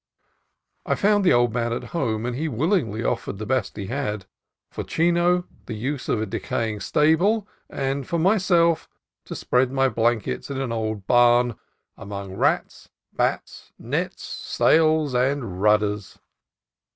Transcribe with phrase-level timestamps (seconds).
[0.83, 3.85] I found the old man at home, and he will ingly offered the best he
[3.85, 4.25] had,—
[4.71, 9.71] for Chino the use of a decaying stable, and for myself a place to spread
[9.71, 11.53] my blankets in an old barn,
[11.97, 16.17] among rats, bats, nets, sails, and rudders.